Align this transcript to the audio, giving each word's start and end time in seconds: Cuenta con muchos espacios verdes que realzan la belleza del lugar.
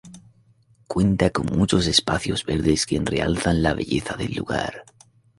Cuenta 0.87 1.29
con 1.29 1.45
muchos 1.55 1.85
espacios 1.85 2.43
verdes 2.43 2.87
que 2.87 2.99
realzan 3.05 3.61
la 3.61 3.75
belleza 3.75 4.15
del 4.17 4.33
lugar. 4.33 4.83